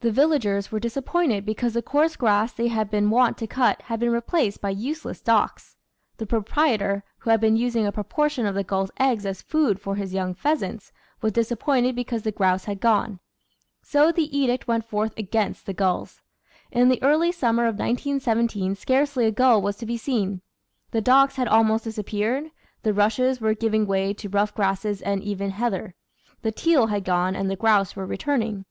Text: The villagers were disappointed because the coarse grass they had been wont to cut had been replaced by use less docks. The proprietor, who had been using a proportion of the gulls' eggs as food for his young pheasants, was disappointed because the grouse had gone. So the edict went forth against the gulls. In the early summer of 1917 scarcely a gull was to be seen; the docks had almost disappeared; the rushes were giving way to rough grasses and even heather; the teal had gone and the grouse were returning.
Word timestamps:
The 0.00 0.12
villagers 0.12 0.70
were 0.70 0.78
disappointed 0.78 1.46
because 1.46 1.72
the 1.72 1.80
coarse 1.80 2.16
grass 2.16 2.52
they 2.52 2.68
had 2.68 2.90
been 2.90 3.08
wont 3.08 3.38
to 3.38 3.46
cut 3.46 3.80
had 3.80 3.98
been 3.98 4.12
replaced 4.12 4.60
by 4.60 4.68
use 4.68 5.06
less 5.06 5.22
docks. 5.22 5.78
The 6.18 6.26
proprietor, 6.26 7.02
who 7.20 7.30
had 7.30 7.40
been 7.40 7.56
using 7.56 7.86
a 7.86 7.90
proportion 7.90 8.44
of 8.44 8.54
the 8.54 8.62
gulls' 8.62 8.90
eggs 9.00 9.24
as 9.24 9.40
food 9.40 9.80
for 9.80 9.94
his 9.94 10.12
young 10.12 10.34
pheasants, 10.34 10.92
was 11.22 11.32
disappointed 11.32 11.96
because 11.96 12.20
the 12.24 12.30
grouse 12.30 12.66
had 12.66 12.78
gone. 12.78 13.20
So 13.80 14.12
the 14.12 14.28
edict 14.36 14.68
went 14.68 14.84
forth 14.84 15.14
against 15.16 15.64
the 15.64 15.72
gulls. 15.72 16.20
In 16.70 16.90
the 16.90 17.02
early 17.02 17.32
summer 17.32 17.62
of 17.64 17.76
1917 17.78 18.74
scarcely 18.74 19.24
a 19.24 19.30
gull 19.32 19.62
was 19.62 19.78
to 19.78 19.86
be 19.86 19.96
seen; 19.96 20.42
the 20.90 21.00
docks 21.00 21.36
had 21.36 21.48
almost 21.48 21.84
disappeared; 21.84 22.50
the 22.82 22.92
rushes 22.92 23.40
were 23.40 23.54
giving 23.54 23.86
way 23.86 24.12
to 24.12 24.28
rough 24.28 24.54
grasses 24.54 25.00
and 25.00 25.22
even 25.22 25.52
heather; 25.52 25.94
the 26.42 26.52
teal 26.52 26.88
had 26.88 27.02
gone 27.02 27.34
and 27.34 27.50
the 27.50 27.56
grouse 27.56 27.96
were 27.96 28.04
returning. 28.04 28.66